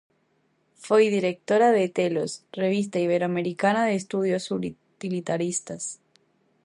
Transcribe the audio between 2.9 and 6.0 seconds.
Iberoamericana de Estudios Utilitaristas.